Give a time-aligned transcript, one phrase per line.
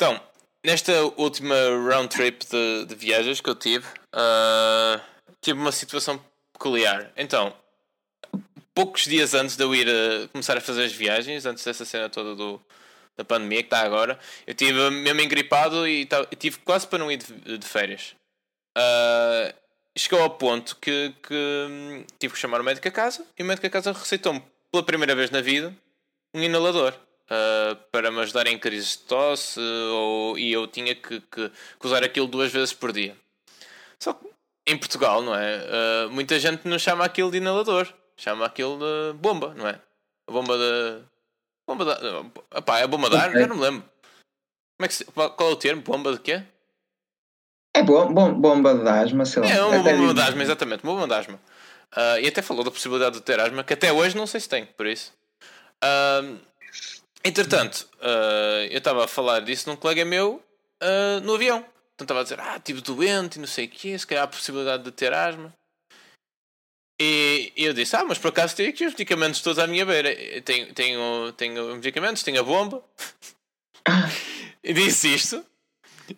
[0.00, 0.20] Então,
[0.64, 1.56] nesta última
[1.90, 3.84] round trip de, de viagens que eu tive,
[4.14, 5.00] uh,
[5.40, 7.10] tive uma situação peculiar.
[7.16, 7.52] Então,
[8.72, 12.08] poucos dias antes de eu ir a começar a fazer as viagens, antes dessa cena
[12.08, 12.60] toda do,
[13.16, 14.16] da pandemia que está agora,
[14.46, 16.08] eu tive mesmo engripado e
[16.38, 18.14] tive quase para não ir de, de férias.
[18.78, 19.52] Uh,
[19.98, 21.34] chegou ao ponto que, que
[21.68, 24.40] hum, tive que chamar o médico a casa e o médico a casa receitou-me
[24.70, 25.76] pela primeira vez na vida
[26.32, 26.94] um inalador
[27.30, 31.86] uh, para me ajudar em crises de tosse ou, e eu tinha que, que, que,
[31.86, 33.16] usar aquilo duas vezes por dia.
[33.98, 34.26] Só que
[34.66, 35.58] em Portugal, não é?
[35.58, 39.80] Uh, muita gente não chama aquilo de inalador, chama aquilo de bomba, não é?
[40.28, 41.02] A bomba de.
[41.66, 42.58] Bomba de.
[42.58, 43.30] Epá, é a bomba de ar?
[43.30, 43.40] Okay.
[43.40, 43.84] Já não me lembro.
[44.78, 45.04] Como é que se...
[45.04, 45.82] Qual é o termo?
[45.82, 46.42] Bomba de quê?
[47.74, 49.48] É bom, bom, bomba de asma, sei lá.
[49.48, 51.40] É uma bomba de asma, exatamente, uma bomba de asma.
[51.96, 54.48] Uh, e até falou da possibilidade de ter asma, que até hoje não sei se
[54.48, 55.12] tem, por isso.
[55.82, 56.38] Uh,
[57.24, 60.42] entretanto, uh, eu estava a falar disso num colega meu
[61.24, 61.64] no avião.
[61.94, 64.24] Então estava a dizer, ah, estive doente e não sei o quê, se calhar há
[64.26, 65.52] a possibilidade de ter asma.
[67.00, 70.10] E eu disse, ah, mas por acaso tenho aqui os medicamentos todos à minha beira.
[70.42, 72.82] Tenho, tenho, tenho medicamentos, tenho a bomba.
[74.62, 75.44] e disse isto.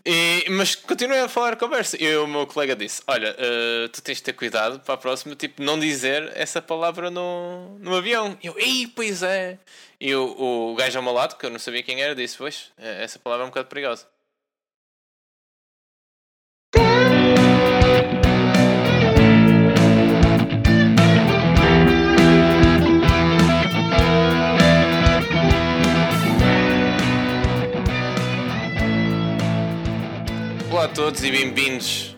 [0.05, 2.03] E, mas continuei a falar a conversa.
[2.03, 5.35] E o meu colega disse: Olha, uh, tu tens de ter cuidado para a próxima,
[5.35, 8.39] tipo, não dizer essa palavra no, no avião.
[8.43, 9.59] E eu, ei, pois é.
[10.01, 12.73] E o, o gajo ao meu lado, que eu não sabia quem era, disse: Pois,
[12.79, 14.09] eh, essa palavra é um bocado perigosa.
[30.71, 32.17] Olá a todos e bem-vindos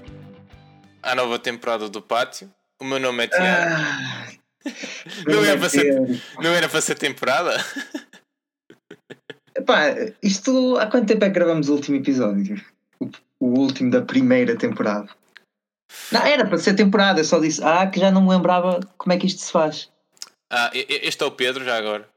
[1.03, 2.48] à nova temporada do Pátio.
[2.78, 3.75] O meu nome é Tiago.
[3.75, 4.31] Ah,
[5.27, 7.65] não, era para ser, não era para ser temporada?
[9.55, 12.65] Epá, isto há quanto tempo é que gravamos o último episódio?
[13.01, 15.09] O, o último da primeira temporada.
[16.11, 19.13] Não, era para ser temporada, eu só disse, ah, que já não me lembrava como
[19.13, 19.91] é que isto se faz.
[20.51, 22.09] Ah, este é o Pedro já agora.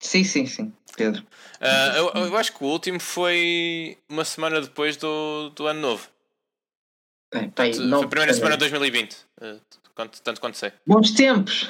[0.00, 1.22] Sim, sim, sim, Pedro.
[1.60, 6.08] Uh, eu, eu, acho que o último foi uma semana depois do, do ano novo.
[7.34, 7.40] É,
[7.80, 9.60] não, foi a primeira semana de 2020, uh,
[9.98, 10.72] quanto, tanto quanto sei.
[10.86, 11.68] Bons tempos!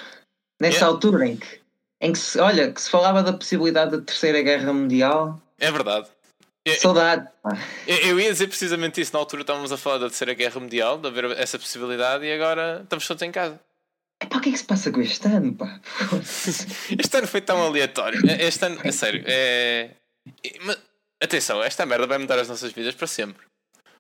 [0.61, 0.89] Nessa é.
[0.89, 1.61] altura em que,
[2.01, 5.41] em que se, olha, que se falava da possibilidade da Terceira Guerra Mundial.
[5.59, 6.09] É verdade.
[6.79, 7.27] Saudade.
[7.87, 9.15] Eu, eu, ia dizer precisamente isso.
[9.15, 12.81] Na altura estávamos a falar da Terceira Guerra Mundial, de haver essa possibilidade, e agora
[12.83, 13.59] estamos todos em casa.
[14.23, 15.81] Epá, o que é que se passa com este ano, pá?
[16.99, 18.21] este ano foi tão aleatório.
[18.39, 19.93] Este ano, é sério, é.
[20.61, 20.77] Mas,
[21.23, 23.47] atenção, esta merda vai mudar as nossas vidas para sempre.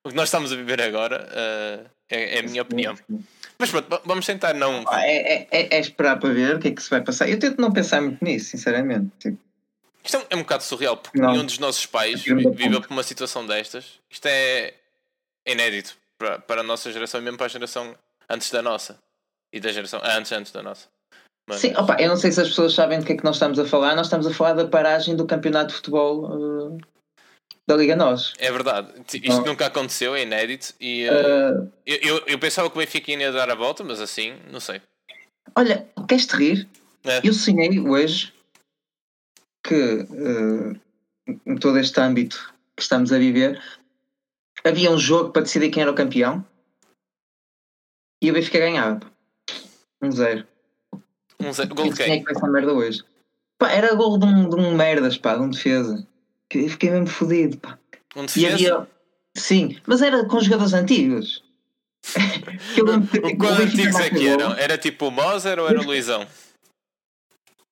[0.04, 2.96] O que nós estamos a viver agora uh, é, é, a minha opinião.
[3.58, 4.84] Mas pronto, vamos tentar não.
[4.88, 7.28] Ah, é, é, é, esperar para ver o que é que se vai passar.
[7.28, 9.10] Eu tento não pensar muito nisso, sinceramente.
[9.18, 9.38] Tipo...
[10.04, 11.32] Isto é um, é um bocado surreal, porque não.
[11.32, 14.00] nenhum dos nossos pais viveu por uma situação destas.
[14.10, 14.74] Isto é
[15.46, 17.94] inédito para, para a nossa geração e mesmo para a geração
[18.28, 18.98] antes da nossa.
[19.52, 20.86] E da geração antes, antes da nossa.
[21.48, 21.60] Mas...
[21.60, 23.58] Sim, opa, eu não sei se as pessoas sabem do que é que nós estamos
[23.58, 23.96] a falar.
[23.96, 26.78] Nós estamos a falar da paragem do campeonato de futebol uh,
[27.68, 28.32] da Liga Nós.
[28.38, 28.88] É verdade.
[29.22, 30.72] Isto nunca aconteceu, é inédito.
[30.80, 31.72] E, uh, uh...
[31.86, 34.80] Eu, eu, eu, pensava que o Benfica ia dar a volta, mas assim, não sei.
[35.54, 36.68] Olha, queres-te rir?
[37.04, 37.20] É.
[37.22, 38.32] Eu sonhei hoje
[39.62, 40.06] que
[41.46, 43.62] em todo este âmbito que estamos a viver
[44.64, 46.42] havia um jogo para decidir quem era o campeão
[48.22, 49.00] e o Benfica ganhava.
[50.00, 50.46] Um zero.
[51.38, 51.74] Um zero.
[51.74, 52.24] Gol de quem?
[52.24, 53.04] Que essa merda hoje.
[53.58, 56.06] Pá, era gol de um, de um merdas, pá, de um defesa.
[56.52, 57.78] Eu fiquei mesmo fodido, pá.
[58.16, 58.54] Um defesa?
[58.54, 58.88] Havia...
[59.36, 61.44] Sim, mas era com jogadores antigos.
[62.74, 64.52] que eu lembro que, Qual antigos é que eram?
[64.54, 66.26] Era tipo o Moser ou era o Luizão?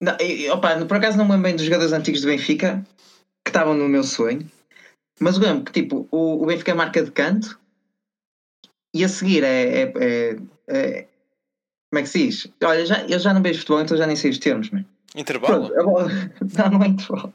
[0.01, 2.85] Não, eu, opa, por acaso não me lembro bem dos jogadores antigos do Benfica
[3.45, 4.49] que estavam no meu sonho,
[5.19, 7.59] mas lembro que tipo, o, o Benfica marca de canto
[8.95, 10.37] e a seguir é, é, é,
[10.69, 11.07] é
[11.91, 12.49] como é que se diz?
[12.63, 14.85] Olha, já, eu já não vejo futebol, então já nem sei os termos, mas.
[15.15, 15.69] Intervalo?
[15.69, 16.09] Pronto, bola...
[16.59, 17.35] não, não é intervalo.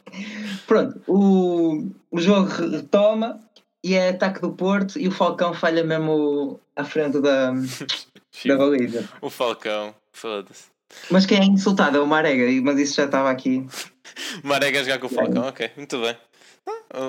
[0.68, 3.40] Pronto, o, o jogo retoma
[3.84, 7.52] e é ataque do Porto e o Falcão falha mesmo à frente da,
[8.46, 9.08] da baliza.
[9.22, 10.70] O Falcão, foda-se.
[11.10, 13.66] Mas quem é insultado é o Marega, mas isso já estava aqui.
[14.44, 15.50] Marega a jogar com o Falcão, é.
[15.50, 16.18] ok, muito bem.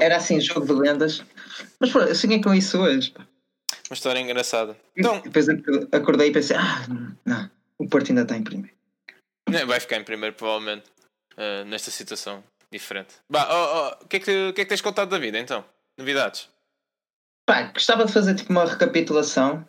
[0.00, 1.22] Era assim, jogo de lendas.
[1.80, 3.12] Mas pronto, eu sonhei com isso hoje.
[3.90, 4.76] Uma história engraçada.
[4.96, 5.46] Então, depois
[5.90, 6.86] acordei e pensei, ah,
[7.24, 8.74] não, o Porto ainda está em primeiro.
[9.66, 10.84] Vai ficar em primeiro, provavelmente,
[11.34, 13.14] uh, nesta situação diferente.
[13.30, 15.64] Bah, oh, oh, o que, é que, que é que tens contado da vida então?
[15.98, 16.48] Novidades?
[17.46, 19.66] Pá, gostava de fazer tipo uma recapitulação,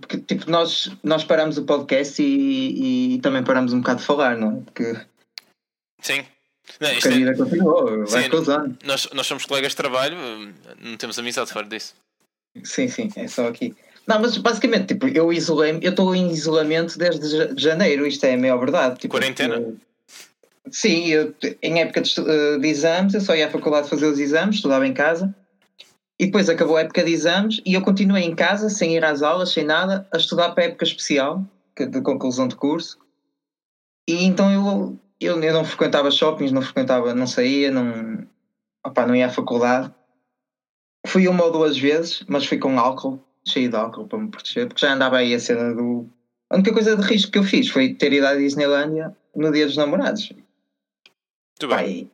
[0.00, 4.36] porque tipo, nós, nós paramos o podcast e, e também paramos um bocado de falar,
[4.36, 4.60] não é?
[4.62, 5.06] Porque...
[6.00, 6.24] Sim.
[6.80, 8.28] Não, isto a é- vida continuou, vai Sim.
[8.30, 8.78] cruzando.
[8.84, 10.16] nós, nós somos colegas de trabalho,
[10.80, 11.94] não temos amizade fora disso.
[12.64, 13.76] Sim, sim, é só aqui.
[14.06, 18.34] Não, mas basicamente, tipo, eu isolei eu estou em isolamento desde ja- janeiro, isto é
[18.34, 19.00] a maior verdade.
[19.00, 19.56] Tipo, Quarentena?
[19.56, 19.76] eu-
[20.70, 24.18] sim, eu, em época de, eh, de exames, eu só ia à faculdade fazer os
[24.18, 25.34] exames, estudava em casa,
[26.20, 29.22] e depois acabou a época de exames e eu continuei em casa, sem ir às
[29.22, 31.44] aulas, sem nada, a estudar para a época especial,
[31.76, 32.98] de conclusão de curso.
[34.08, 38.26] E então eu, eu, eu não frequentava shoppings, não frequentava, não saía, não,
[38.86, 39.92] opá, não ia à faculdade.
[41.06, 44.66] Fui uma ou duas vezes, mas fui com álcool, cheio de álcool para me proteger,
[44.68, 46.08] porque já andava aí a cena do.
[46.50, 49.66] A única coisa de risco que eu fiz foi ter ido à Disneylandia no dia
[49.66, 50.30] dos namorados.
[50.30, 52.10] Muito Pá, bem.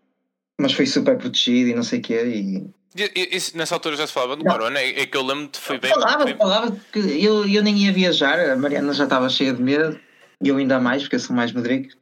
[0.61, 2.23] mas fui super protegido e não sei o quê.
[2.25, 2.71] E...
[2.95, 4.45] E- isso- nessa altura já se falava do.
[4.45, 5.91] Corona, é é que eu lembro-te, foi bem.
[5.91, 9.63] falava, foi- falava que eu, eu nem ia viajar, a Mariana já estava cheia de
[9.63, 9.99] medo,
[10.43, 11.95] e eu ainda mais, porque eu sou mais medrico.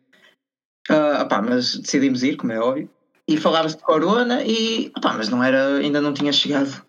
[0.88, 2.90] Ah, opá, mas decidimos ir, como é óbvio.
[3.28, 6.84] E falava-se de Corona, e, opá, mas não era, ainda não tinha chegado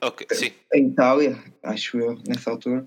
[0.00, 0.52] Ok, sim.
[0.72, 2.86] a Itália, acho eu, nessa altura.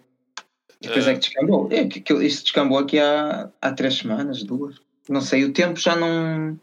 [0.81, 1.11] E depois Ah.
[1.11, 1.67] é que descambou.
[1.71, 4.75] É, que, que isso descambou aqui há, há três semanas, duas.
[5.09, 6.59] Não sei, o tempo já não.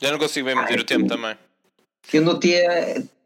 [0.00, 1.36] Já não consigo bem medir o tempo também.
[2.12, 2.54] Eu notei,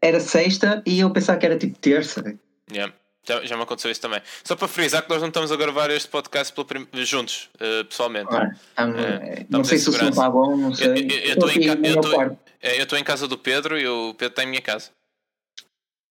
[0.01, 2.37] era sexta e eu pensava que era tipo terça.
[2.71, 2.93] Yeah.
[3.27, 4.21] Já, já me aconteceu isso também.
[4.43, 8.29] Só para frisar que nós não estamos a gravar este podcast prim- juntos, eh, pessoalmente.
[8.33, 10.87] Ah, É, não sei se o som está bom, não sei.
[11.09, 12.37] Eu- Estou em ca-.
[12.61, 14.91] É, eu estou em casa do Pedro e o Pedro está em minha casa.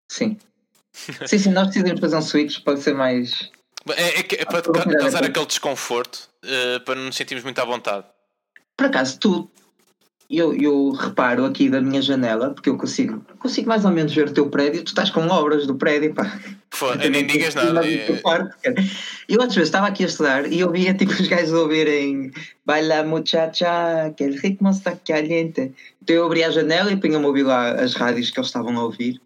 [0.09, 0.37] Sim.
[1.27, 3.51] sim, sim, nós decidimos fazer um switch para ser mais.
[3.97, 5.27] É, é é para cuidar causar daquilo.
[5.27, 8.05] aquele desconforto, eh, para não nos sentirmos muito à vontade.
[8.77, 9.51] Por acaso, tu.
[10.29, 14.27] Eu, eu reparo aqui da minha janela, porque eu consigo, consigo mais ou menos ver
[14.27, 14.83] o teu prédio.
[14.83, 16.37] Tu estás com obras do prédio, pá.
[17.01, 17.87] Eu nem digas nada.
[17.89, 18.57] eh, quarto.
[19.29, 22.33] Eu outras vezes estava aqui a estudar e eu via tipo os gajos ouvirem
[22.65, 25.73] Baila muchacha, que el ritmo está caliente.
[26.03, 28.77] Então eu abria a janela e punha-me a ouvir lá as rádios que eles estavam
[28.77, 29.21] a ouvir.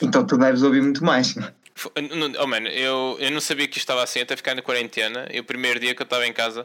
[0.00, 1.34] Então tu deves ouvir muito mais.
[2.40, 5.26] Oh, mano, eu, eu não sabia que isto estava assim até ficar na quarentena.
[5.32, 6.64] E o primeiro dia que eu estava em casa,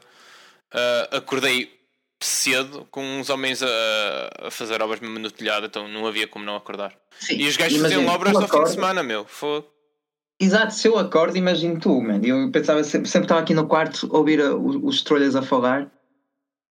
[0.72, 1.80] ah, acordei
[2.22, 3.68] cedo com uns homens a,
[4.48, 6.94] a fazer obras mesmo no telhado, então não havia como não acordar.
[7.20, 9.26] Sim, E os gajos faziam obras ao fim de semana, meu.
[9.26, 9.66] Foi.
[10.40, 12.22] Exato, se eu acordo, imagino tu, man.
[12.24, 15.42] Eu pensava sempre, sempre estava aqui no quarto a ouvir a- os, os trolhas a
[15.42, 15.90] falar.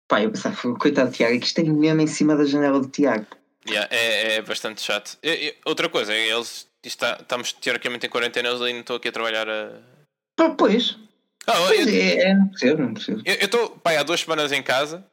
[0.08, 2.80] Pá, eu pensava, coitado do Tiago, é que isto é mesmo em cima da janela
[2.80, 3.28] do Tiago.
[3.70, 5.18] Yeah, é, é bastante chato.
[5.24, 9.12] E- e outra coisa, eles está, estamos teoricamente em quarentena, eles ainda estão aqui a
[9.12, 9.72] trabalhar a.
[10.36, 10.98] Pá, Pois,
[11.48, 13.22] Ah, pois eu- é, é, não percebo, não percebo.
[13.26, 15.06] Eu estou pai, há duas semanas em casa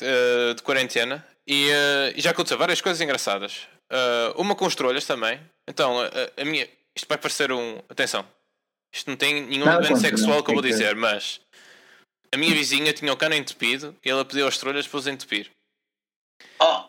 [0.00, 1.68] eh, de quarentena e,
[2.14, 3.66] e já aconteceu várias coisas engraçadas.
[3.90, 5.40] Eh, uma com os trolhas também.
[5.68, 6.68] Então, a, minha.
[6.94, 7.78] Isto vai parecer um.
[7.88, 8.26] Atenção,
[8.94, 11.40] isto não tem nenhum elemento sexual não, que eu vou tem que- dizer, mas
[12.32, 15.50] a minha vizinha tinha o cano entupido e ela pediu aos trolhas para os entupir.
[16.60, 16.84] Oh,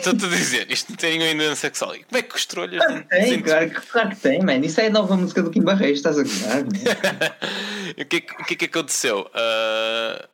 [0.00, 1.94] Estou-te a dizer, isto não tem nenhum elemento sexual.
[1.94, 2.84] E como é que os trolhas.
[2.84, 4.56] claro que tem, claro, que- claro que tem, man.
[4.58, 6.62] Isso é a nova música do Kim Barreiros, estás a gozar,
[7.98, 9.30] o, que, é que- é que aconteceu?
[9.34, 10.28] Ah,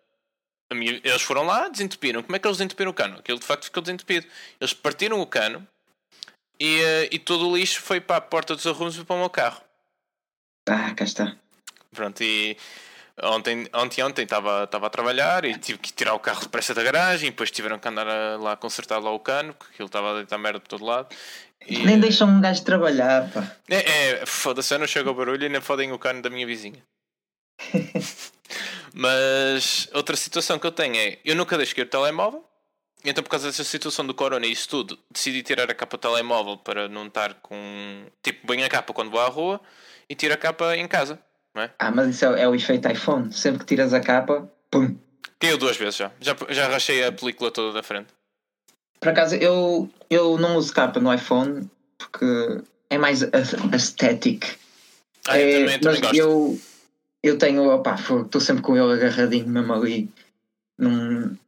[0.70, 2.22] a minha- eles foram lá, desentupiram.
[2.22, 3.18] Como é que eles desentupiram o cano?
[3.18, 4.26] Aquilo de facto ficou desentupido.
[4.60, 5.66] Eles partiram o cano
[6.60, 9.18] e, ah, e todo o lixo foi para a porta dos arrumos e para o
[9.20, 9.60] meu carro.
[10.68, 11.36] Ah, cá está.
[11.94, 12.56] Pronto, e
[13.22, 16.82] ontem, ontem, ontem estava, estava a trabalhar e tive que tirar o carro depressa da
[16.82, 20.10] garagem depois tiveram que andar a- lá a consertar lá o cano, porque aquilo estava
[20.12, 21.14] a deitar merda por todo lado.
[21.66, 23.56] E, Nem deixam um gajo trabalhar, pá.
[23.68, 26.46] É, é foda-se, eu não chego ao barulho e nem fodem o cano da minha
[26.46, 26.82] vizinha.
[28.92, 32.44] Mas outra situação que eu tenho é: eu nunca deixo o telemóvel,
[33.04, 36.00] então por causa dessa situação do corona e isso tudo, decidi tirar a capa do
[36.00, 38.06] telemóvel para não estar com.
[38.22, 39.60] Tipo, banho a capa quando vou à rua
[40.08, 41.18] e tiro a capa em casa.
[41.78, 43.32] Ah, mas isso é, é o efeito iPhone.
[43.32, 44.96] Sempre que tiras a capa, pum.
[45.38, 46.10] Caiu duas vezes já.
[46.20, 48.08] Já, já rachei a película toda da frente.
[49.00, 53.22] Por acaso, eu, eu não uso capa no iPhone porque é mais
[53.72, 54.58] aesthetic.
[55.28, 56.16] Ah, eu É, também, também mas gosto.
[56.16, 56.60] eu,
[57.22, 60.08] eu tenho, opá, estou sempre com ele agarradinho mesmo ali.
[60.78, 61.38] Não, não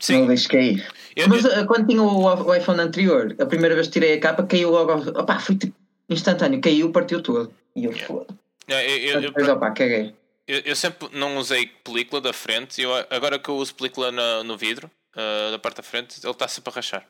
[0.00, 0.88] Sim, o deixo cair.
[1.14, 4.14] eu, Mas eu- uh, quando tinha o, o iPhone anterior, a primeira vez que tirei
[4.14, 4.92] a capa, caiu logo.
[5.18, 5.74] Opá, foi tipo
[6.08, 7.52] instantâneo, caiu, partiu todo.
[7.76, 8.06] E eu, Yeah.
[8.06, 8.34] foda.
[8.80, 10.14] Eu, eu, eu, opá, caguei.
[10.46, 14.42] Eu, eu sempre não usei película da frente eu, agora que eu uso película na-
[14.42, 17.06] no vidro, ah, da parte da frente, ele está sempre a rachar.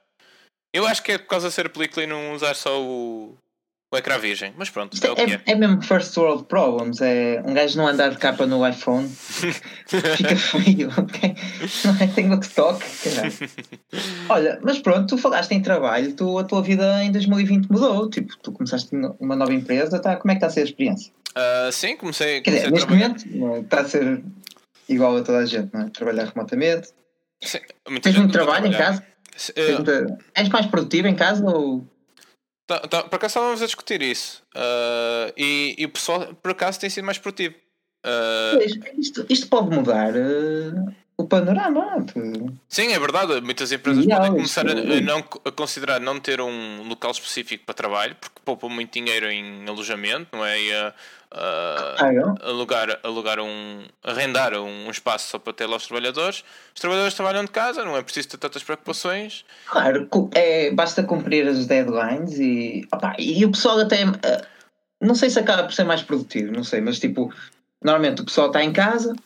[0.75, 3.37] Eu acho que é por causa de ser película e não usar só o,
[3.92, 5.42] o ecrã virgem, mas pronto, Isto é o que é, é.
[5.47, 7.00] é mesmo first world problems.
[7.02, 9.07] É um gajo não andar de capa no iPhone
[10.16, 10.88] fica feio.
[10.97, 11.35] ok?
[11.85, 12.07] Não é?
[12.07, 13.33] Tem que toque, caralho.
[14.31, 18.09] Olha, mas pronto, tu falaste em trabalho, tu, a tua vida em 2020 mudou.
[18.09, 18.88] Tipo, tu começaste
[19.21, 20.16] uma nova empresa, tá?
[20.16, 21.12] como é que está a ser a experiência?
[21.35, 23.09] Ah, sim, comecei, Quer comecei dizer, a neste trabalhar.
[23.09, 23.61] momento não é?
[23.61, 24.23] está a ser
[24.89, 25.91] igual a toda a gente, não é?
[25.91, 26.89] Trabalhar remotamente.
[27.43, 27.59] Sim,
[28.01, 29.05] Tens muito trabalho em casa?
[29.51, 31.87] Uh, És mais produtivo em casa ou.
[32.67, 34.43] Tá, tá, por acaso estávamos a discutir isso.
[34.55, 37.55] Uh, e, e o pessoal, por acaso, tem sido mais produtivo.
[38.05, 38.62] Uh...
[38.99, 42.05] Isto, isto, pode mudar uh, o panorama.
[42.69, 43.41] Sim, é verdade.
[43.41, 47.75] Muitas empresas podem começar a, a, não, a considerar não ter um local específico para
[47.75, 50.61] trabalho, porque poupam muito dinheiro em alojamento, não é?
[50.61, 50.73] E
[51.35, 56.45] a, alugar, alugar um, arrendar um, espaço só para ter lá os trabalhadores.
[56.75, 59.45] Os trabalhadores trabalham de casa, não é preciso ter tantas preocupações.
[59.67, 64.03] Claro, é, basta cumprir as deadlines e, opa, e o pessoal até.
[64.03, 64.47] Eh,
[65.01, 67.33] não sei se acaba por ser mais produtivo, não sei, mas tipo,
[67.83, 69.17] normalmente o pessoal está em casa,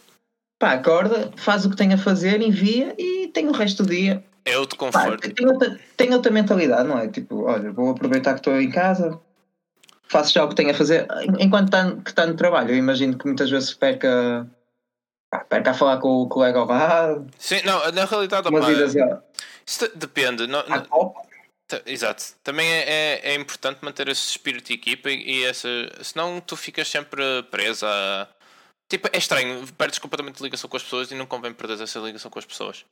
[0.59, 4.25] pá, acorda, faz o que tem a fazer, envia e tem o resto do dia.
[4.45, 5.29] É outro conforto.
[5.29, 7.09] Pá, tem, outra, tem outra mentalidade, não é?
[7.09, 9.19] Tipo, olha, vou aproveitar que estou em casa,
[10.09, 11.07] faço já o que tenho a fazer
[11.39, 12.71] enquanto está, que no trabalho.
[12.71, 14.47] Eu imagino que muitas vezes perca,
[15.49, 17.27] perca a falar com o colega ao lado.
[17.39, 18.59] Sim, não, na realidade, opa,
[19.67, 20.47] isso depende.
[20.47, 21.15] Não, não,
[21.85, 22.25] exato.
[22.43, 25.69] Também é, é, é, importante manter esse espírito de equipa e, e essa,
[26.03, 28.29] senão tu ficas sempre presa a
[28.89, 32.31] Tipo, é estranho, perdes completamente ligação com as pessoas e não convém perder essa ligação
[32.31, 32.85] com as pessoas.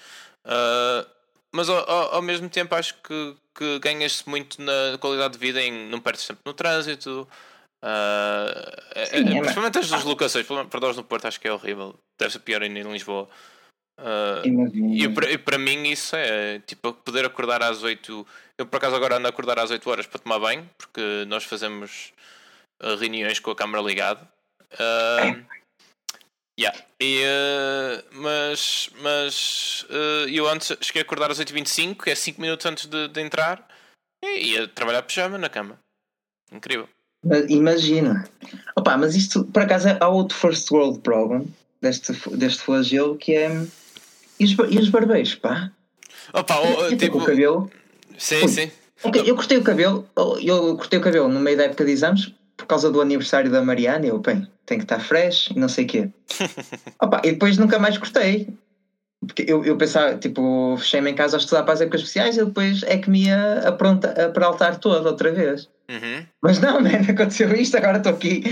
[0.45, 1.09] Uh,
[1.55, 5.63] mas ao, ao, ao, mesmo tempo acho que, que ganhas-se muito na qualidade de vida
[5.63, 7.29] em não perdes tempo no trânsito.
[7.81, 11.95] Uh, Sim, é, é, principalmente as deslocações, para nós no Porto acho que é horrível.
[12.19, 13.29] Deve ser pior ainda em Lisboa.
[14.01, 18.27] Uh, e, para, e para mim isso é tipo poder acordar às 8.
[18.59, 21.45] Eu por acaso agora ando a acordar às 8 horas para tomar banho, porque nós
[21.45, 22.13] fazemos
[22.99, 24.29] reuniões com a câmara ligada.
[24.75, 25.64] Uh,
[26.59, 26.79] Yeah.
[27.01, 32.41] E, uh, mas mas uh, eu antes cheguei a acordar às 8h25, que é 5
[32.41, 33.67] minutos antes de, de entrar,
[34.23, 35.79] e ia trabalhar pijama na cama.
[36.53, 36.89] Incrível.
[37.49, 38.29] Imagina.
[38.77, 41.47] Opa, mas isto por acaso é outro first world problem
[41.81, 43.51] deste, deste flagelo que é.
[44.39, 45.71] E os, e os barbeiros, pá?
[46.33, 47.19] Opa, o, tipo.
[47.19, 47.71] O cabelo.
[48.19, 48.49] Sim, Ui.
[48.49, 48.71] sim.
[49.03, 50.09] Okay, eu cortei o cabelo,
[50.41, 53.61] eu cortei o cabelo no meio da época de exames por causa do aniversário da
[53.61, 54.07] Mariana.
[54.07, 56.09] Eu, bem, tem que estar fresh e não sei o quê.
[57.01, 58.49] Opa, e depois nunca mais cortei.
[59.27, 62.45] Porque eu, eu pensava, tipo, fechei-me em casa a estudar para as épocas especiais e
[62.45, 65.69] depois é que me ia apronta, a todo outra vez.
[65.89, 66.27] Uhum.
[66.43, 68.43] Mas não, man, aconteceu isto, agora estou aqui.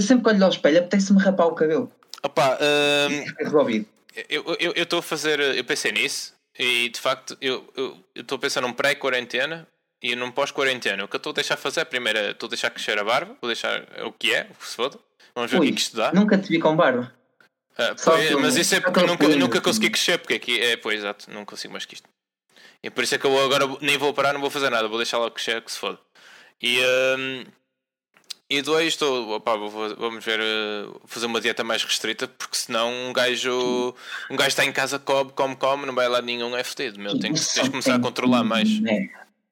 [0.00, 1.90] Sempre que olho ao espelho, apetece-me rapar o cabelo.
[2.22, 3.86] Opa, um, resolvido.
[4.28, 7.66] Eu estou a fazer, eu pensei nisso e de facto eu
[8.14, 9.66] estou a pensar num pré-quarentena
[10.02, 11.04] e num pós-quarentena.
[11.04, 13.48] O que eu estou a deixar fazer, primeiro, estou a deixar crescer a barba, vou
[13.48, 14.98] deixar o que é, o que se foda.
[15.34, 16.12] Vamos ver Ui, o que, é que dá.
[16.12, 17.12] Nunca te vi com barba.
[17.78, 20.98] Ah, pois, mas isso é porque eu nunca, nunca consegui crescer, porque aqui é, pois
[20.98, 22.08] exato, não consigo mais que isto.
[22.82, 24.98] E por isso é que eu agora nem vou parar, não vou fazer nada, vou
[24.98, 25.98] deixar lá crescer, que se foda.
[26.60, 26.78] E,
[27.18, 27.44] um,
[28.50, 32.90] e dois, estou, opa, vou, vamos ver, uh, fazer uma dieta mais restrita, porque senão
[32.92, 33.94] um gajo,
[34.30, 37.18] um gajo está em casa, come, come, come, não vai lá nenhum, é fedido, meu.
[37.18, 38.68] Tem, tens de começar a controlar mais.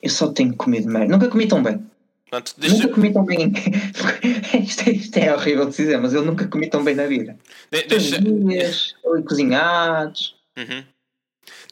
[0.03, 1.90] Eu só tenho comido merda, nunca comi tão bem.
[2.31, 2.77] Pronto, deixa...
[2.77, 3.53] Nunca comi tão bem.
[4.63, 7.37] isto, é, isto, é, horrível de dizer, mas eu nunca comi tão bem na vida.
[7.73, 8.21] De, deixa...
[8.21, 8.95] dias,
[9.27, 10.37] cozinhados.
[10.57, 10.85] Uhum.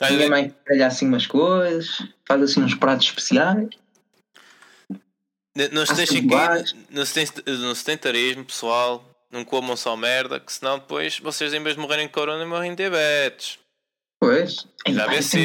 [0.00, 3.68] A minha mãe calha assim umas coisas, faz assim uns pratos especiais.
[5.72, 9.04] Não se deixem cair no sedentarismo, pessoal.
[9.30, 12.70] Não comam só merda, que senão depois vocês, em vez de morrerem de corona, morrem
[12.70, 13.58] de diabetes.
[14.18, 14.66] Pois.
[14.88, 15.38] Já vê se.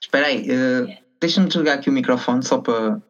[0.00, 3.00] Espera aí, uh, deixa-me desligar aqui o microfone só para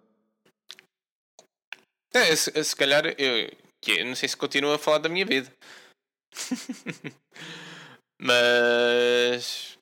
[2.14, 3.50] é, se, se calhar eu,
[3.88, 5.50] eu não sei se continuo a falar da minha vida.
[8.20, 9.76] Mas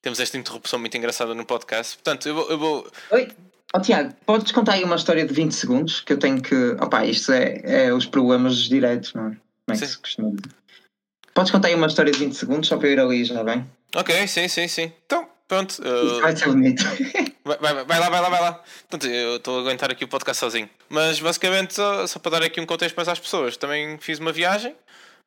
[0.00, 1.96] temos esta interrupção muito engraçada no podcast.
[1.96, 2.50] Portanto, eu vou.
[2.50, 2.92] Eu vou...
[3.10, 3.28] Oi,
[3.74, 6.72] oh, Tiago, podes contar aí uma história de 20 segundos que eu tenho que.
[6.80, 9.30] Opá, isto é, é os problemas dos direitos, não é?
[9.30, 9.86] Como é que sim.
[9.86, 10.54] se costuma dizer?
[11.34, 13.64] Podes contar aí uma história de 20 segundos só para eu ir ali já bem?
[13.94, 14.92] Ok, sim, sim, sim.
[15.06, 15.80] Então, pronto.
[15.80, 16.20] Uh...
[16.20, 16.84] Vai ser bonito.
[17.44, 18.52] Vai, vai, vai, lá, vai lá, vai lá.
[18.52, 20.70] Portanto, eu estou a aguentar aqui o podcast sozinho.
[20.88, 24.32] Mas basicamente, só, só, para dar aqui um contexto mais às pessoas, também fiz uma
[24.32, 24.72] viagem.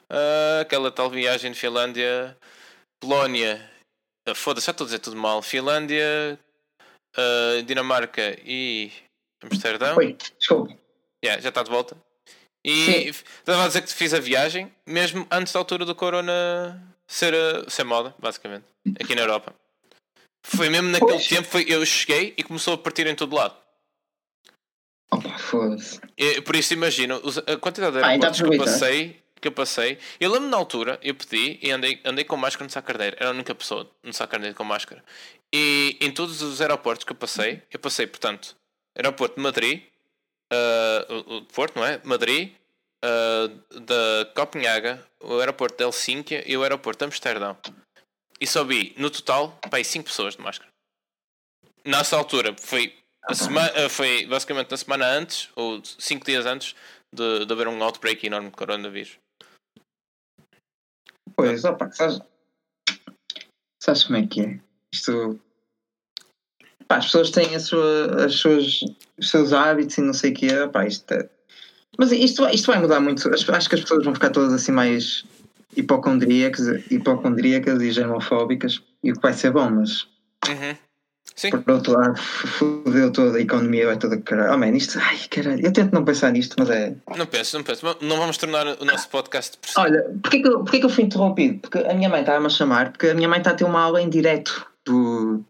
[0.09, 2.37] Uh, aquela tal viagem de Finlândia,
[3.01, 3.69] Polónia.
[4.27, 5.41] Uh, Foda-se, já estou a dizer tudo mal.
[5.41, 6.39] Finlândia,
[7.17, 8.91] uh, Dinamarca e
[9.43, 9.97] Amsterdão.
[9.97, 10.77] Oi, desculpa.
[11.23, 11.97] Yeah, já está de volta.
[12.63, 17.33] E estava a dizer que fiz a viagem mesmo antes da altura do Corona ser,
[17.69, 18.65] ser moda, basicamente,
[18.99, 19.53] aqui na Europa.
[20.45, 21.27] Foi mesmo naquele pois.
[21.27, 23.55] tempo, foi, eu cheguei e começou a partir em todo lado.
[25.11, 25.99] Opa, foda-se.
[26.45, 29.25] Por isso imagino a quantidade de aeroportos ah, então que eu passei.
[29.41, 29.97] Que eu passei.
[30.19, 33.17] Eu lembro na altura, eu pedi e andei, andei com máscara no Sacarneiro.
[33.19, 35.03] Era a única pessoa no Sacarneiro com máscara.
[35.53, 38.55] E em todos os aeroportos que eu passei, eu passei, portanto,
[38.95, 39.81] aeroporto de Madrid,
[40.53, 41.99] uh, o Porto, não é?
[42.03, 42.53] Madrid,
[43.03, 47.57] uh, da Copenhaga, o aeroporto de Helsínquia e o aeroporto de Amsterdão.
[48.39, 50.69] E só vi no total pá, 5 pessoas de máscara.
[51.85, 56.75] Nessa altura, foi, a semana, foi basicamente na semana antes, ou 5 dias antes,
[57.13, 59.17] de, de haver um outbreak enorme de coronavírus.
[61.35, 62.19] Pois, opa, sabes,
[63.81, 64.59] sabes como é que é?
[64.93, 65.39] Isto.
[66.87, 68.81] Pá, as pessoas têm a sua, as suas,
[69.17, 70.67] os seus hábitos e não sei o que é.
[70.67, 71.29] Pá, isto é...
[71.97, 73.27] Mas isto, isto vai mudar muito.
[73.33, 75.25] Acho que as pessoas vão ficar todas assim mais
[75.75, 80.07] hipocondríacas, hipocondríacas e germofóbicas, e o que vai ser bom, mas.
[80.47, 80.75] Uhum.
[81.35, 81.51] Sim.
[81.51, 84.53] Por outro lado, fodeu toda a economia, vai toda caralho.
[84.53, 86.95] Oh man, isto, ai caralho, eu tento não pensar nisto, mas é.
[87.17, 87.97] Não penso, não penso.
[87.99, 91.03] Não vamos tornar o nosso podcast por Olha, porquê que, eu, porquê que eu fui
[91.03, 91.59] interrompido?
[91.59, 93.81] Porque a minha mãe estava-me a chamar, porque a minha mãe está a ter uma
[93.81, 95.43] aula em direto do.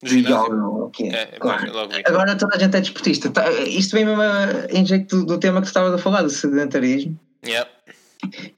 [0.00, 1.10] Do yoga, okay.
[1.10, 1.72] é, é claro.
[2.06, 3.30] Agora toda a gente é desportista.
[3.30, 4.22] Tá, isto vem mesmo
[4.70, 7.18] em jeito do, do tema que tu estavas a falar, do sedentarismo.
[7.44, 7.68] Yeah.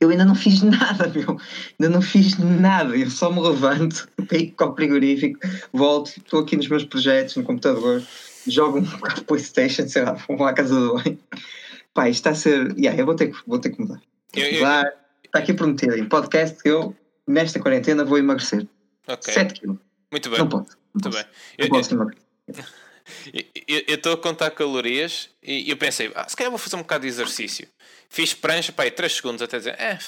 [0.01, 1.39] Eu ainda não fiz nada, meu.
[1.79, 2.97] Ainda não fiz nada.
[2.97, 5.39] Eu só me levanto, pego com o frigorífico,
[5.73, 8.03] volto, estou aqui nos meus projetos, no computador,
[8.47, 11.19] jogo um bocado de Playstation, sei lá, vou lá à casa do banho.
[11.93, 12.79] Pá, isto está a ser.
[12.79, 14.01] Yeah, eu vou ter que, vou ter que mudar.
[14.35, 14.67] Eu, eu.
[15.25, 15.97] Está aqui prometido.
[15.97, 18.67] Em podcast que eu, nesta quarentena, vou emagrecer.
[19.07, 19.35] Okay.
[19.35, 19.79] 7 quilos.
[20.11, 20.39] Muito bem.
[20.39, 20.71] Não posso.
[20.71, 21.17] Não Muito posso.
[21.17, 21.27] bem.
[21.59, 22.25] Não eu, posso emagrecer.
[23.67, 27.03] Eu estou a contar calorias e eu pensei, ah, se calhar vou fazer um bocado
[27.03, 27.69] de exercício.
[28.09, 29.99] Fiz prancha, pá, 3 segundos até dizer, é,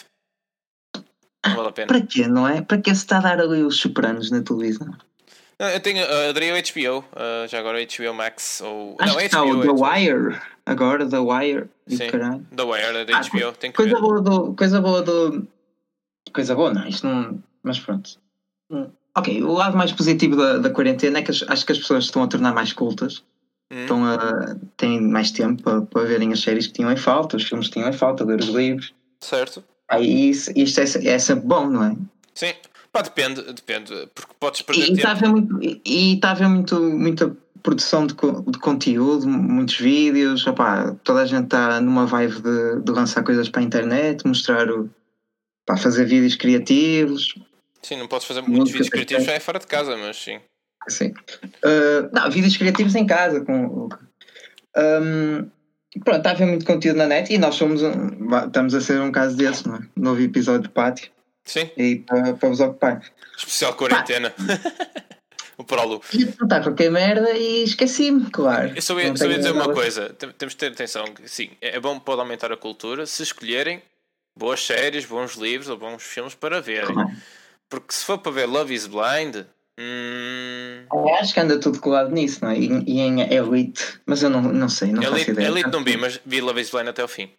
[1.47, 1.88] não vale a pena.
[1.88, 2.62] Para quê, não é?
[2.62, 4.94] Para que se está a dar ali os sopranos na televisão?
[5.59, 8.61] Eu tenho, uh, adorei o HBO, uh, já agora o HBO Max.
[8.61, 9.85] Ou, Acho não, que está o The HBO.
[9.85, 11.68] Wire, agora The Wire.
[11.87, 12.47] Sim, caralho.
[12.56, 13.52] The Wire da ah, HBO.
[13.52, 14.00] Tem que coisa, ver.
[14.00, 15.47] boa do, coisa boa do.
[16.32, 17.42] Coisa boa, não, isto não.
[17.62, 18.18] Mas pronto.
[19.16, 22.04] Ok, o lado mais positivo da, da quarentena é que as, acho que as pessoas
[22.04, 23.23] estão a tornar mais cultas.
[23.71, 23.83] Hum.
[23.83, 27.45] Estão a, têm mais tempo para, para verem as séries que tinham em falta, os
[27.45, 28.95] filmes que tinham em falta, ler os livros.
[29.21, 29.62] Certo.
[29.88, 31.97] Aí isso, isto é, é sempre bom, não é?
[32.35, 32.54] Sim.
[32.90, 34.99] Pá, depende, depende, porque podes perder e, tempo.
[34.99, 39.78] Está a haver muito, e está a haver muito, muita produção de, de conteúdo, muitos
[39.78, 44.26] vídeos, opá, toda a gente está numa vibe de, de lançar coisas para a internet,
[44.26, 44.91] mostrar o,
[45.65, 47.34] para fazer vídeos criativos.
[47.84, 50.40] Sim, não podes fazer muitos vídeos criativos já é fora de casa, mas sim.
[50.88, 51.14] Sim.
[51.64, 53.45] Uh, não, vídeos criativos em casa.
[53.45, 53.88] Com,
[54.76, 55.50] um,
[56.04, 57.92] pronto, está a haver muito conteúdo na net e nós somos um,
[58.47, 59.80] estamos a ser um caso desse, não é?
[59.97, 61.10] Novo episódio de pátio.
[61.45, 61.71] Sim.
[61.76, 63.02] E para, para vos ocupar.
[63.36, 64.32] Especial quarentena.
[65.58, 66.00] o Prolu.
[66.12, 68.73] Ia perguntar qualquer merda e esqueci-me, claro.
[68.75, 71.99] Eu só ia, só ia dizer uma coisa: temos de ter atenção sim, é bom,
[71.99, 73.82] pode aumentar a cultura se escolherem
[74.38, 76.95] boas séries, bons livros ou bons filmes para verem.
[76.95, 77.10] Claro.
[77.73, 79.47] Porque se for para ver Love is Blind.
[79.80, 80.85] Hum...
[81.19, 82.58] Acho que anda tudo colado nisso, não é?
[82.58, 85.47] E, e em Elite, mas eu não, não sei, não Elite, ideia.
[85.47, 87.32] Elite não vi, mas vi Love is Blind até o fim.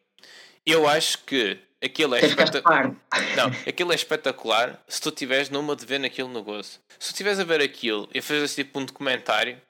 [0.65, 2.96] Eu acho que aquilo é espetacular.
[3.38, 6.80] Não, aquilo é espetacular se tu estiveres numa de ver naquilo no gozo.
[6.98, 9.62] Se tu estiveres a ver aquilo e fazeres tipo um documentário,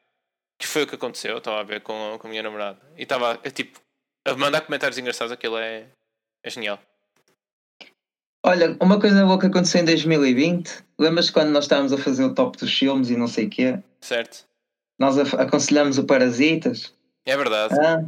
[0.58, 3.04] que foi o que aconteceu, eu estava a ver com, com a minha namorada e
[3.04, 3.82] estava tipo
[4.26, 5.88] a mandar comentários engraçados, aquilo é,
[6.42, 6.80] é genial.
[8.46, 12.34] Olha, uma coisa boa que aconteceu em 2020, lembras quando nós estávamos a fazer o
[12.34, 13.80] top dos filmes e não sei o quê?
[14.02, 14.46] Certo.
[15.00, 16.94] Nós aconselhamos o Parasitas.
[17.26, 17.74] É verdade.
[17.80, 18.04] Ah,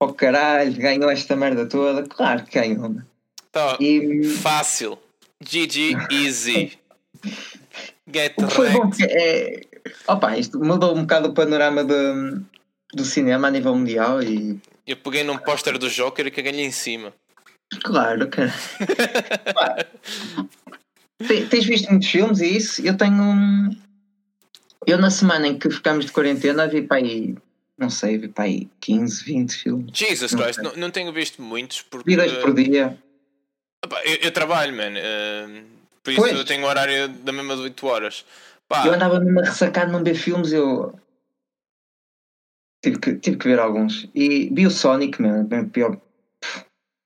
[0.00, 2.02] oh caralho, ganhou esta merda toda.
[2.08, 2.96] Claro que ganhou.
[3.52, 4.24] Tá, e...
[4.24, 4.98] Fácil.
[5.40, 6.76] GG easy.
[8.12, 9.60] Get Foi bom que é...
[10.08, 12.42] Opa, isto mudou um bocado o panorama do,
[12.92, 14.58] do cinema a nível mundial e.
[14.86, 17.12] Eu peguei num póster do Joker e caguei-lhe em cima.
[17.82, 18.52] Claro, cara.
[21.50, 22.80] Tens visto muitos filmes e isso?
[22.86, 23.70] Eu tenho.
[24.86, 27.36] Eu, na semana em que ficamos de quarentena, vi para aí.
[27.76, 29.90] Não sei, vi para aí 15, 20 filmes.
[29.92, 31.82] Jesus não Christ, não, não, tenho visto muitos.
[31.82, 32.10] Porque...
[32.10, 32.98] Vi dois por dia.
[34.04, 34.90] Eu, eu trabalho, man.
[34.90, 35.64] Uh,
[36.02, 36.32] por isso pois.
[36.32, 38.24] eu tenho um horário da mesma de 8 horas.
[38.66, 38.86] Pá.
[38.86, 40.98] Eu andava mesmo a ressacar não ver filmes, eu.
[42.82, 44.08] Tive que, tive que ver alguns.
[44.14, 45.46] E vi o Sonic, man.
[45.72, 46.00] Pior.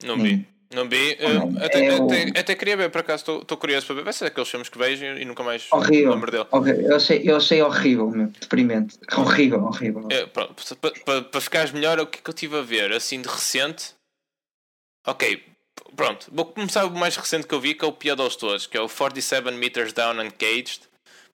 [0.04, 0.46] Não vi.
[0.74, 1.12] Não vi.
[1.12, 2.40] Uh, até, é até, o...
[2.40, 4.04] até, queria ver, por acaso estou curioso para ver.
[4.04, 6.46] Vai ser aqueles filmes que vejo e nunca mais horrível, lembro dele.
[6.50, 6.82] Horrível.
[6.82, 8.26] Eu, achei, eu achei horrível, meu.
[8.28, 8.98] deprimente.
[9.16, 10.08] Horrível, horrível.
[10.10, 10.48] É, para,
[11.22, 13.94] para, ficares melhor, o que é que eu estive a ver assim de recente?
[15.06, 15.42] Ok,
[15.94, 16.26] pronto.
[16.32, 18.76] Vou começar o mais recente que eu vi, que é o pior dos todos, que
[18.76, 20.80] é o 47 Meters Down Uncaged.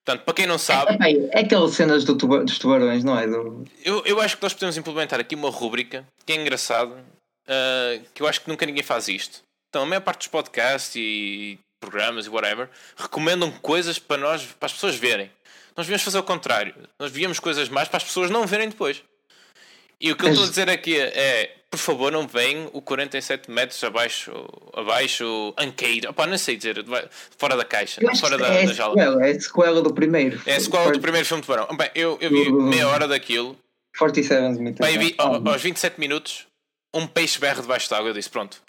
[0.05, 0.97] Portanto, para quem não sabe.
[1.01, 3.27] É, é, é aquelas cenas do tuba, dos tubarões, não é?
[3.27, 3.65] Do...
[3.85, 6.97] Eu, eu acho que nós podemos implementar aqui uma rúbrica que é engraçado
[7.49, 9.43] uh, que eu acho que nunca ninguém faz isto.
[9.69, 14.67] Então, a maior parte dos podcasts e programas e whatever recomendam coisas para nós, para
[14.67, 15.31] as pessoas verem.
[15.77, 16.75] Nós devíamos fazer o contrário.
[16.99, 19.03] Nós víamos coisas mais para as pessoas não verem depois.
[20.01, 23.51] E o que eu estou a dizer aqui é, por favor, não venham o 47
[23.51, 24.33] metros abaixo,
[24.73, 26.85] abaixo, Uncade, opá, não sei dizer,
[27.37, 28.95] fora da caixa, fora da, é da jaula.
[28.95, 30.41] Sequela, é a sequela do primeiro.
[30.47, 31.69] É a sequela do primeiro filme de Barão.
[31.77, 33.57] Bem, eu, eu vi meia hora daquilo.
[33.99, 34.89] 47 metros.
[34.89, 36.48] Bem, vi, aos 27 minutos,
[36.95, 38.11] um peixe berra debaixo d'água.
[38.11, 38.61] Eu disse: Pronto,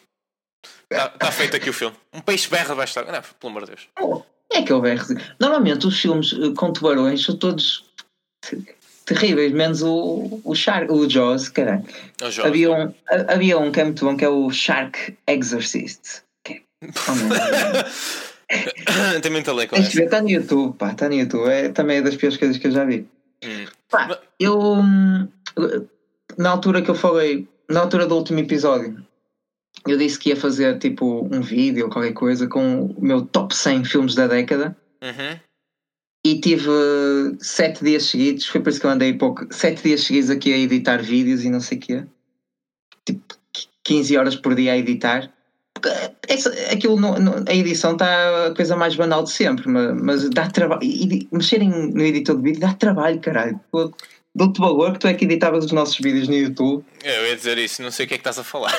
[0.90, 1.96] está tá feito aqui o filme.
[2.14, 3.12] Um peixe berra debaixo d'água.
[3.12, 3.88] Não, pelo amor de Deus.
[4.00, 5.06] Oh, é que eu berro.
[5.40, 7.86] Normalmente os filmes eh, com tubarões são todos
[9.06, 11.84] terríveis, menos o, o Shark, o Jaws, caralho.
[12.22, 12.48] O Jaws.
[12.48, 12.94] Havia, um,
[13.28, 16.24] havia um que é muito bom que é o Shark Exorcist.
[16.44, 16.64] Que
[18.50, 20.04] é, Tem muita lei com essa.
[20.04, 21.50] Está no YouTube, pá, está no YouTube.
[21.50, 23.08] É também é das piores coisas que eu já vi.
[23.44, 23.66] Hum.
[23.90, 25.28] Pá, eu hum,
[26.38, 29.06] na altura que eu falei, na altura do último episódio,
[29.88, 33.56] eu disse que ia fazer tipo um vídeo ou qualquer coisa com o meu top
[33.56, 34.76] 100 filmes da década.
[35.02, 35.40] Uhum
[36.26, 36.70] e tive
[37.40, 40.58] sete dias seguidos, foi por isso que eu andei pouco, sete dias seguidos aqui a
[40.58, 42.06] editar vídeos e não sei o quê.
[43.06, 43.36] Tipo,
[43.84, 45.32] 15 horas por dia a editar.
[46.28, 50.30] Essa, aquilo no, no, a edição está a coisa mais banal de sempre, mas, mas
[50.30, 50.82] dá trabalho.
[51.32, 53.60] Mexer no editor de vídeo dá trabalho, caralho.
[54.40, 56.86] Dou-te valor que tu é que editavas os nossos vídeos no YouTube.
[57.04, 58.74] Eu ia dizer isso, não sei o que é que estás a falar.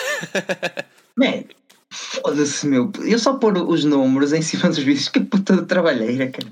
[1.15, 1.45] Man,
[1.93, 2.91] foda-se, meu.
[3.05, 6.49] Eu só pôr os números em cima dos vídeos, que puta de trabalheira, cara.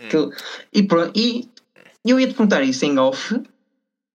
[0.00, 0.30] Hum.
[0.72, 1.48] e pronto, e
[2.06, 3.42] eu ia te perguntar isso em off,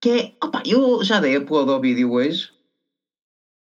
[0.00, 2.50] que é, opa, eu já dei upload ao vídeo hoje,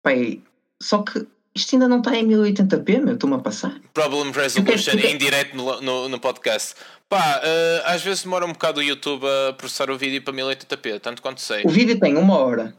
[0.01, 0.41] pai,
[0.81, 3.79] só que isto ainda não está em 1080p, meu, estou-me a passar.
[3.93, 6.75] Problem resolution em direto no, no, no, podcast.
[7.07, 10.99] Pá, uh, às vezes demora um bocado o YouTube a processar o vídeo para 1080p,
[10.99, 11.63] tanto quanto sei.
[11.63, 12.75] O vídeo tem uma hora.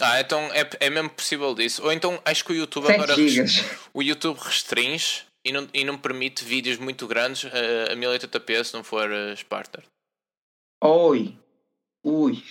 [0.00, 1.82] Ah, então é, é mesmo possível disso.
[1.84, 3.14] Ou então acho que o YouTube agora.
[3.14, 3.64] Gigas.
[3.92, 8.74] O YouTube restringe e não, e não permite vídeos muito grandes uh, a 1080p se
[8.74, 9.82] não for uh, Sparta.
[10.82, 11.36] Oi!
[12.04, 12.42] Ui!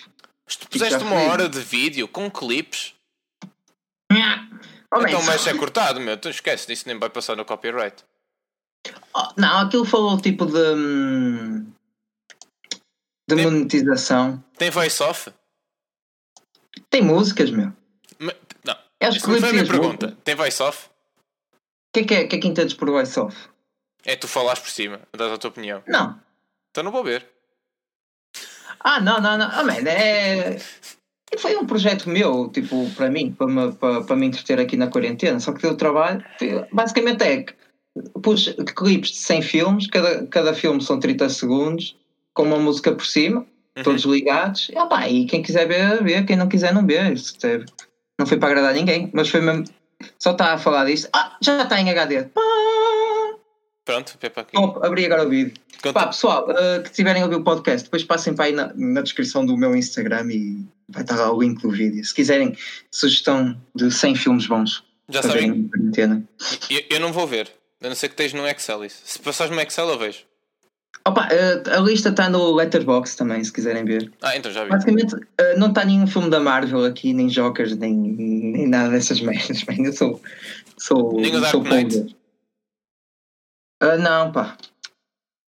[0.46, 2.94] Se tu puseste uma hora de vídeo com clipes.
[4.94, 6.16] Oh, então vai ser cortado, meu.
[6.16, 8.04] Tu esquece disso, nem vai passar no copyright.
[9.14, 10.74] Oh, não, aquilo falou tipo de.
[13.28, 14.42] De tem, monetização.
[14.56, 15.30] Tem voice-off?
[16.88, 17.72] Tem músicas, meu.
[18.18, 20.16] Mas, não, é não foi a minha pergunta.
[20.24, 20.86] Tem voice-off?
[20.86, 20.90] O
[21.92, 23.36] que é que, é, que, é que entendes por voice-off?
[24.04, 25.82] É tu falares por cima, dás a tua opinião.
[25.86, 26.18] Não.
[26.70, 27.28] Então não vou ver.
[28.80, 29.50] Ah, não, não, não.
[29.60, 30.56] Oh, man, é...
[31.36, 34.86] Foi um projeto meu, tipo, para mim, para me, para, para me entreter aqui na
[34.86, 35.38] quarentena.
[35.40, 36.24] Só que o trabalho,
[36.72, 37.54] basicamente é que
[38.22, 41.96] pus clipes de 100 filmes, cada, cada filme são 30 segundos,
[42.32, 43.44] com uma música por cima,
[43.76, 43.82] uhum.
[43.82, 44.70] todos ligados.
[44.72, 47.14] E, opa, e quem quiser ver, vê, quem não quiser, não vê.
[48.18, 49.64] Não foi para agradar ninguém, mas foi mesmo
[50.18, 51.08] só está a falar disto.
[51.12, 52.24] Ah, já está em HD.
[52.24, 52.40] Pá!
[53.88, 54.52] Pronto, Pepa aqui.
[54.52, 55.54] Top, abri agora o vídeo.
[55.94, 59.00] Pá, pessoal, uh, que tiverem a ouvir o podcast, depois passem para aí na, na,
[59.00, 62.04] descrição do meu Instagram e vai estar lá o link do vídeo.
[62.04, 62.54] Se quiserem
[62.90, 64.84] sugestão de 100 filmes bons.
[65.08, 65.70] Já sabem.
[66.68, 67.50] Eu, eu não vou ver.
[67.82, 68.84] A não ser que esteja no Excel.
[68.84, 69.00] Isso.
[69.06, 70.18] Se passares no Excel, eu vejo.
[71.06, 74.12] Opa, eh, a lista está no Letterboxd também, se quiserem ver.
[74.20, 74.70] Ah, então já vi.
[74.70, 79.18] Basicamente, eh, não está nenhum filme da Marvel aqui, nem Jokers, nem, nem nada dessas
[79.22, 79.62] merdas.
[79.62, 80.20] Bem, eu sou.
[80.76, 82.17] sou nem o Dark sou Knight.
[83.82, 84.56] Uh, não, pá.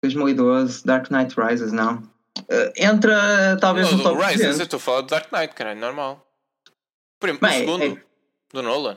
[0.02, 1.98] 2012, Dark Knight Rises, não.
[2.38, 5.80] Uh, entra talvez no, no top Rises, eu estou a falar do Dark Knight, caralho,
[5.80, 6.26] normal.
[7.20, 8.02] Por Bem, o segundo, é...
[8.52, 8.96] do Nolan.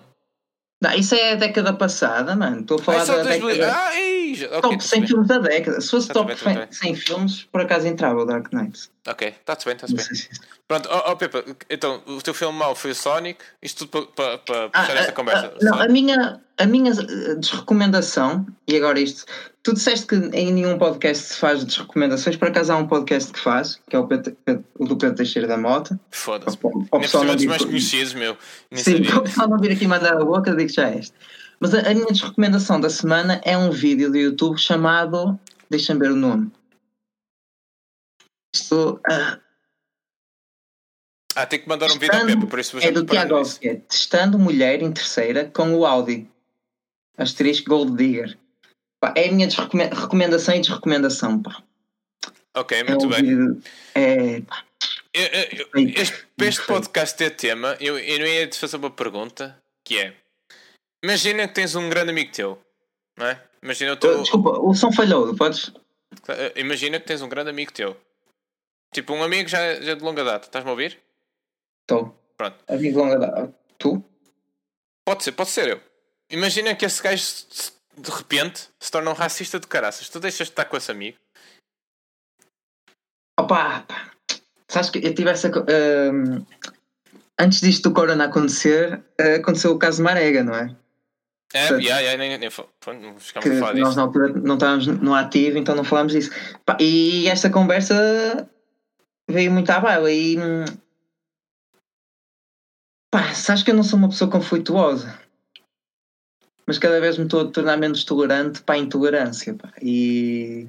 [0.82, 2.62] Não, isso é a década passada, mano.
[2.62, 3.74] Estou a falar ah, da década.
[3.76, 5.82] Ah, ei, okay, top 100 filmes da década.
[5.82, 8.90] Se fosse tá top bem, 100 filmes, por acaso entrava o Dark Knight.
[9.08, 10.40] Ok, está-se bem, está-se bem.
[10.68, 14.40] Pronto, oh, oh, Pepa, então o teu filme mau foi o Sonic, isto tudo para
[14.40, 15.54] pa, pa puxar ah, esta conversa.
[15.54, 16.92] Ah, não, a minha, a minha
[17.38, 19.26] desrecomendação, e agora isto,
[19.62, 23.40] tu disseste que em nenhum podcast se faz desrecomendações, por acaso há um podcast que
[23.40, 24.36] faz, que é o, Pedro,
[24.80, 26.00] o do Pedro Teixeira da Mota.
[26.10, 26.58] Foda-se.
[26.64, 28.36] O pessoal não mais conhecidos, meu.
[28.72, 31.14] Nem Sim, o pessoal não vir aqui mandar a boca, digo já este.
[31.60, 35.40] Mas a, a minha desrecomendação da semana é um vídeo do YouTube chamado.
[35.70, 36.52] Deixa-me ver o nome.
[38.56, 39.02] Isto.
[39.10, 39.40] Uh,
[41.36, 44.40] ah, tem que mandar um vídeo ao Pepe, por isso É do Tiago é Testando
[44.40, 46.30] Mulher em Terceira com o Audi.
[47.18, 48.38] Asterisco Gold Digger.
[49.02, 51.42] Pá, é a minha recomendação e desrecomendação.
[51.42, 51.62] Pá.
[52.56, 53.62] Ok, muito é bem.
[53.94, 54.42] É,
[55.14, 59.62] eu, eu, este, este podcast ter tema, eu, eu não ia te fazer uma pergunta
[59.84, 60.14] que é
[61.04, 62.62] imagina que tens um grande amigo teu,
[63.18, 63.42] não é?
[63.62, 64.22] Imagina o teu...
[64.22, 65.72] Desculpa, o som falhou, podes?
[66.56, 67.96] Imagina que tens um grande amigo teu.
[68.96, 70.98] Tipo, um amigo já, já de longa data, estás-me a ouvir?
[71.82, 72.18] Estou.
[72.38, 72.56] Pronto.
[72.66, 73.54] Amigo de longa data.
[73.78, 74.02] Tu?
[75.04, 75.82] Pode ser, pode ser eu.
[76.30, 77.22] Imagina que esse gajo
[77.98, 80.08] de repente se torna um racista de caraças.
[80.08, 81.18] Tu deixas de estar com esse amigo?
[83.38, 83.86] Opa!
[84.70, 85.50] Sabes que eu tive essa.
[85.50, 86.46] Uh,
[87.38, 90.74] antes disto do Corona acontecer, eh, aconteceu o caso de Marega, não é?
[91.54, 93.98] É, Portanto, yeah, yeah, nem, nem, Que ficamos a falar nós disso.
[93.98, 96.32] na altura não estávamos no ativo, então não falámos disso.
[96.66, 98.50] Pá, e esta conversa
[99.30, 100.38] veio muito à baila e.
[100.38, 100.66] hum,
[103.12, 105.18] Pá, sabes que eu não sou uma pessoa conflituosa.
[106.68, 109.54] Mas cada vez me estou a tornar menos tolerante para a intolerância.
[109.54, 109.72] Pá.
[109.82, 110.68] E,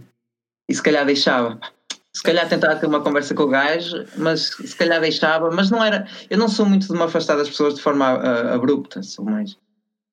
[0.68, 1.56] e se calhar deixava.
[1.56, 1.72] pá.
[2.14, 5.50] Se calhar tentava ter uma conversa com o gajo, mas se calhar deixava.
[5.50, 6.06] Mas não era.
[6.30, 9.56] Eu não sou muito de me afastar das pessoas de forma ah, abrupta, sou mais.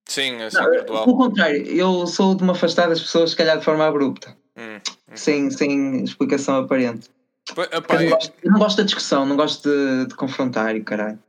[0.05, 1.05] Sim, assim, Não, gradual.
[1.05, 4.79] pelo contrário, eu sou de me afastar das pessoas, se calhar de forma abrupta, Hum.
[5.15, 7.09] sem, sem explicação aparente.
[7.55, 10.75] Pá, epá, Eu não, gosto, eu não gosto da discussão, não gosto de, de confrontar
[10.75, 11.19] e caralho.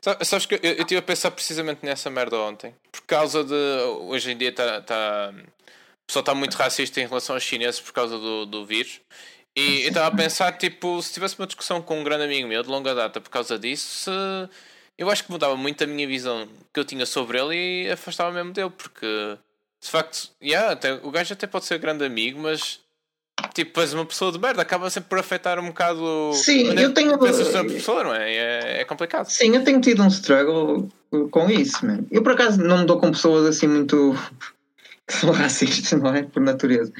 [0.00, 2.74] Sa- Sabes que eu estive a pensar precisamente nessa merda ontem.
[2.92, 3.54] Por causa de.
[4.02, 4.80] Hoje em dia está.
[4.82, 9.00] Tá, o pessoal está muito racista em relação aos chineses por causa do, do vírus.
[9.56, 12.62] E eu estava a pensar, tipo, se tivesse uma discussão com um grande amigo meu
[12.62, 14.50] de longa data por causa disso, se-
[14.98, 17.54] eu acho que mudava muito a minha visão que eu tinha sobre ele
[17.86, 19.38] e afastava mesmo dele, porque
[19.82, 22.80] de facto, yeah, até, o gajo até pode ser grande amigo, mas
[23.54, 26.92] tipo, és uma pessoa de merda, acaba sempre por afetar um bocado Sim, é eu
[26.94, 28.34] tenho- pensas sobre a pessoa, não é?
[28.34, 29.26] É, é complicado.
[29.28, 30.88] Sim, eu tenho tido um struggle
[31.30, 32.00] com isso, man.
[32.10, 34.14] Eu por acaso não me dou com pessoas assim muito.
[35.06, 36.22] que são racistas, não é?
[36.22, 36.92] Por natureza.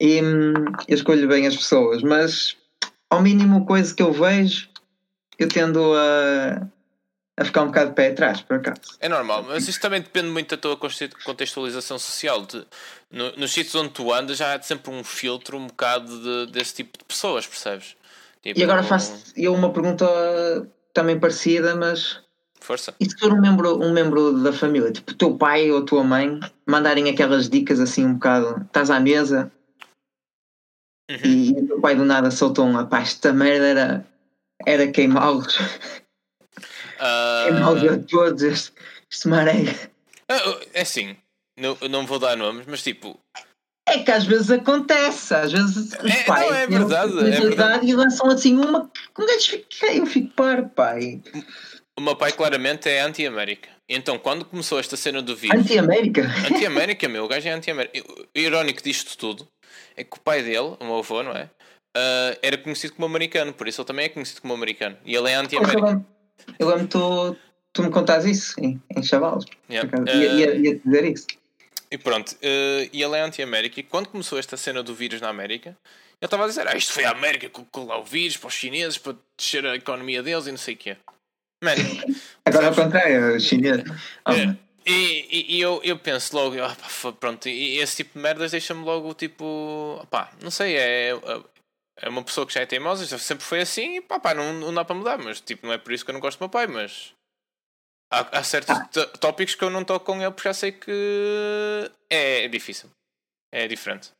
[0.00, 0.52] E hum,
[0.88, 2.56] eu escolho bem as pessoas, mas
[3.08, 4.68] ao mínimo coisa que eu vejo,
[5.38, 6.66] eu tendo a,
[7.38, 8.80] a ficar um bocado de pé atrás, por acaso.
[8.98, 10.76] É normal, mas isso também depende muito da tua
[11.24, 12.44] contextualização social.
[12.46, 12.66] De-
[13.10, 16.74] no- nos sítios onde tu andas já há sempre um filtro um bocado de- desse
[16.74, 17.94] tipo de pessoas, percebes?
[18.42, 20.06] Tipo, E agora faço eu uma pergunta
[20.94, 22.20] também parecida, mas
[22.60, 22.94] Força.
[22.98, 25.84] e se for um membro, um membro da família, tipo o teu pai ou a
[25.84, 29.52] tua mãe, mandarem aquelas dicas assim um bocado, estás à mesa
[31.10, 31.18] Uhum.
[31.24, 34.06] e, o teu pai do nada soltou um pá, esta merda era,
[34.64, 35.56] era queimá-los,
[36.98, 38.72] Ah, queimá-los a todos, este,
[39.10, 39.90] este maré.
[40.28, 41.16] ah, é assim,
[41.58, 43.18] não, não vou dar nomes, mas tipo,
[43.88, 47.86] É que às vezes acontece, às vezes os É, pais não, é verdade, é personalidade
[47.86, 51.22] e lançam assim uma que um gajo fica, eu fico par, pai.
[51.98, 53.68] o meu pai claramente é anti-América.
[53.88, 56.22] Então, quando começou esta cena do vírus, Anti-América.
[56.50, 58.02] Anti-América, meu, o gajo é anti-América.
[58.34, 59.46] O irónico disto tudo
[59.96, 61.48] é que o pai dele, o meu avô, não é?
[61.96, 64.96] Ah, era conhecido como americano, por isso ele também é conhecido como americano.
[65.04, 66.04] E ele é anti-América.
[66.58, 67.36] Eu lembro tu,
[67.72, 69.44] tu me contas isso em, em Chavalos.
[69.70, 69.90] Yeah.
[70.06, 71.26] Ah, Ia, ia, ia dizer isso.
[71.90, 73.78] E pronto, eh, e ele é anti-América.
[73.80, 76.92] E quando começou esta cena do vírus na América, ele estava a dizer: ah, isto
[76.92, 80.22] foi a América que colocou lá o vírus para os chineses, para descer a economia
[80.22, 80.96] deles e não sei o quê.
[81.62, 81.80] Mano,
[82.44, 82.78] Agora ao sabes?
[82.92, 83.82] contrário, chinês.
[84.26, 84.92] Oh, É, E,
[85.30, 88.84] e- e eu, eu penso logo, ah, pá, pronto, e esse tipo de merdas deixa-me
[88.84, 91.10] logo tipo, pá, não sei, é,
[91.98, 94.52] é uma pessoa que já é teimosa, já sempre foi assim, e pá, pá, não,
[94.52, 96.42] não dá para mudar, mas tipo, não é por isso que eu não gosto do
[96.42, 97.12] meu pai, mas
[98.12, 101.90] há, há certos t- tópicos que eu não toco com ele porque já sei que
[102.10, 102.90] é, difícil,
[103.52, 104.10] é diferente.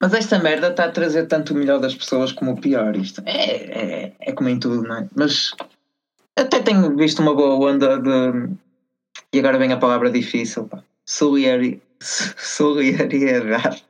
[0.00, 2.94] Mas esta merda está a trazer tanto o melhor das pessoas como o pior.
[2.96, 3.54] Isto é,
[4.06, 5.08] é, é como em tudo, não é?
[5.14, 5.52] Mas
[6.36, 8.54] até tenho visto uma boa onda de.
[9.32, 10.82] E agora vem a palavra difícil, pá.
[11.08, 13.84] Solidari- Solidariedade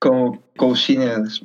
[0.00, 1.42] com, com os chineses.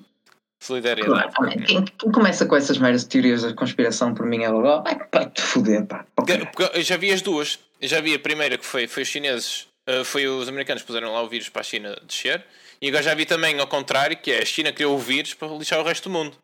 [0.71, 1.33] Solidariedade.
[1.35, 4.95] Claro, quem, quem começa com essas meras teorias da conspiração por mim é logo, vai
[5.07, 6.05] pá, te foder, pá.
[6.15, 6.45] Porque- Ok.
[6.55, 7.59] porque eu já vi as duas.
[7.81, 10.87] Eu já vi a primeira que foi, foi os chineses, eh, foi os americanos que
[10.87, 12.45] puseram lá o vírus para a China descer.
[12.81, 15.47] E agora já vi também ao contrário, que é a China criou o vírus para
[15.49, 16.35] lixar o resto do mundo.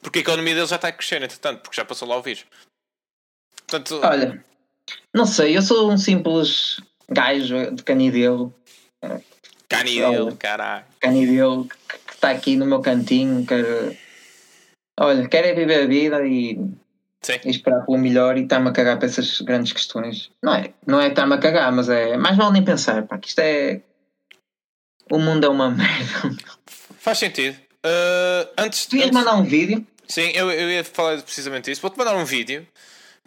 [0.00, 2.44] Porque a economia deles já está a crescer, entretanto, porque já passou lá o vírus.
[3.66, 4.42] Portanto, Olha,
[5.14, 8.54] não sei, eu sou um simples gajo de canidelo,
[9.68, 10.18] cani olha.
[10.24, 10.84] dele, caralho.
[11.00, 11.68] canidelo
[12.18, 13.96] está aqui no meu cantinho, quer.
[15.00, 16.58] Olha, quer é viver a vida e,
[17.44, 20.30] e esperar pelo melhor e está-me a cagar para essas grandes questões.
[20.42, 22.16] Não é, não é estar-me a cagar, mas é.
[22.16, 23.80] Mais vale nem pensar, pá, que isto é.
[25.10, 26.36] O mundo é uma merda.
[26.98, 27.56] Faz sentido.
[27.84, 29.86] Eh, antes, Tu ias antes- mandar um vídeo?
[30.08, 31.80] Sim, eu, eu ia falar precisamente isso.
[31.80, 32.66] Vou-te mandar um vídeo.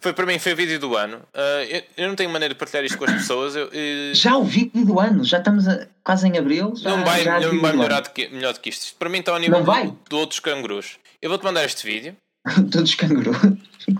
[0.02, 1.22] Foi para mim, foi o vídeo do ano.
[1.32, 3.54] Eh, eu, eu não tenho maneira de partilhar isto com as pessoas.
[3.54, 3.70] Eu,
[4.12, 6.74] Já o vídeo do ano, já estamos a- quase em abril.
[6.74, 8.96] Já, não vai, já não vai melhorar do que, melhor do que isto.
[8.96, 10.98] Para mim está ao nível do, do outros cangurus.
[11.22, 12.16] Eu vou-te mandar este vídeo.
[12.72, 13.30] Todos canguru.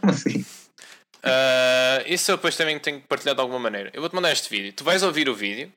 [0.00, 0.44] Como assim?
[1.24, 3.90] Uh, isso eu depois também tenho que partilhar de alguma maneira.
[3.94, 4.72] Eu vou-te mandar este vídeo.
[4.72, 5.72] Tu vais ouvir o vídeo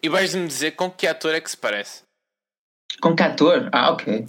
[0.00, 2.02] e vais-me dizer com que ator é que se parece.
[3.00, 3.68] Com que ator?
[3.72, 4.26] Ah, ok.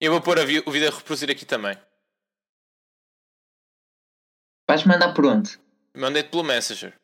[0.00, 1.76] Eu vou pôr o vídeo a reproduzir aqui também.
[4.70, 5.58] Vais mandar por onde?
[5.96, 6.94] Mandei-te pelo Messenger.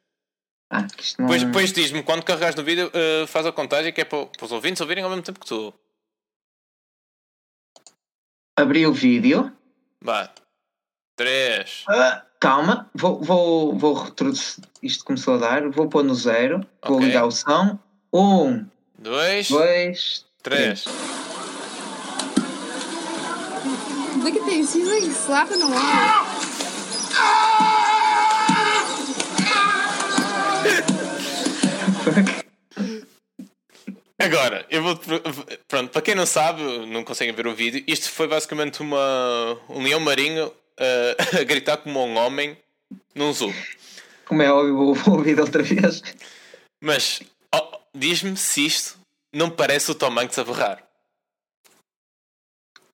[0.71, 1.27] Ah, que isto não...
[1.27, 4.47] Depois, depois diz-me quando carregares no vídeo, uh, faz a contagem que é para, para
[4.47, 5.75] os ouvintes ouvirem ao mesmo tempo que tu.
[8.57, 9.53] Abri o vídeo.
[10.01, 10.33] Vá.
[11.17, 11.87] 3.
[11.89, 14.63] Ah, calma, vou, vou, vou retroduzir.
[14.81, 15.69] Isto começou a dar.
[15.69, 16.65] Vou pôr no zero.
[16.85, 17.09] Vou Ok.
[17.09, 17.81] ligar o som.
[18.13, 18.65] Um,
[18.97, 19.49] 2.
[19.49, 20.85] dois, 3.
[24.23, 24.73] Look at this.
[24.73, 26.26] He's like slapping the wall.
[34.19, 34.99] Agora, eu vou.
[35.69, 39.83] Pronto, para quem não sabe, não conseguem ver o vídeo, isto foi basicamente uma, um
[39.83, 42.57] leão marinho uh, a gritar como um homem
[43.15, 43.53] num zoo.
[44.25, 46.03] Como é óbvio, vou, vou ouvir outra vez.
[46.83, 47.21] Mas
[47.55, 48.99] oh, diz-me se isto
[49.33, 50.83] não parece o Tom Hanks a berrar.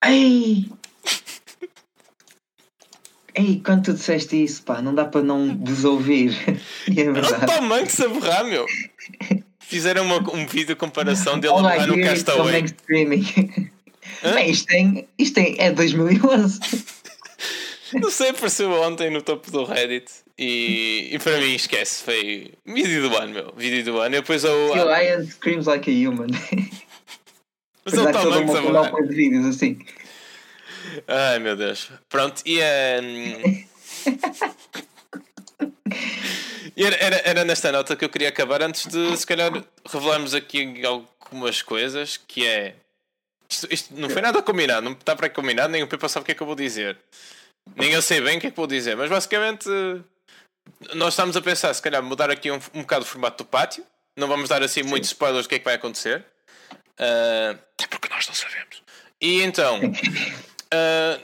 [0.04, 0.68] Ei!
[3.34, 6.36] Ei, quando tu disseste isso, pá, não dá para não desouvir.
[6.88, 7.46] E é É o verdade.
[7.46, 8.66] Tom Hanks a berrar, meu!
[9.72, 12.64] Fizeram uma, um vídeo de comparação dele a my berrar no Castaway.
[14.22, 14.34] Hã?
[14.34, 16.60] Bem, isto, tem, isto tem, é 2011.
[17.94, 22.04] Não sei, apareceu ontem no topo do Reddit e, e para mim esquece.
[22.04, 23.54] Foi vídeo do ano, meu.
[23.56, 24.14] Vídeo do ano.
[24.14, 24.74] E depois o.
[24.74, 26.28] The Lion screams like a human.
[27.82, 29.78] Mas é o Apesar de Tom todo Hanks a vídeos assim.
[31.08, 31.90] Ai meu Deus.
[32.10, 33.66] Pronto, e ehm, e
[36.76, 39.50] era, era, era nesta nota que eu queria acabar antes de se calhar
[39.90, 42.74] revelarmos aqui algumas coisas que é.
[43.48, 46.32] Isto, isto não foi nada combinado, não está pré-combinado, nem o Pepa sabe o que
[46.32, 46.96] é que eu vou dizer.
[47.76, 49.68] Nem eu sei bem o que é que vou dizer, mas basicamente
[50.94, 53.84] nós estamos a pensar, se calhar, mudar aqui um, um bocado o formato do pátio.
[54.16, 56.24] Não vamos dar assim muitos spoilers do que é que vai acontecer.
[56.98, 58.82] Ah, é porque nós não sabemos.
[59.20, 59.80] E então,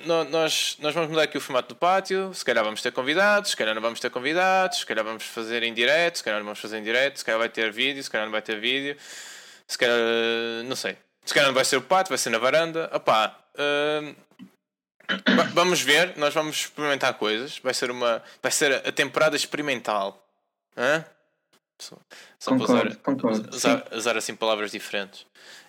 [0.05, 2.33] no- nós, nós vamos mudar aqui o formato do pátio.
[2.35, 5.63] Se calhar vamos ter convidados, se calhar não vamos ter convidados, se calhar vamos fazer
[5.63, 8.11] em direto, se calhar não vamos fazer em direto, se calhar vai ter vídeo, se
[8.11, 8.97] calhar não vai ter vídeo,
[9.67, 10.97] se calhar ah, não sei.
[11.25, 12.91] Se calhar não vai ser o pátio, vai ser na varanda.
[12.95, 13.37] Opá,
[15.37, 17.59] va- vamos ver, nós vamos experimentar coisas.
[17.59, 18.23] Vai ser uma.
[18.43, 20.23] Vai ser a temporada experimental.
[20.77, 21.05] Hã?
[21.81, 21.97] Só,
[22.39, 23.57] só para usar, Concordo, concordo.
[23.57, 25.25] usar, usar assim palavras diferentes.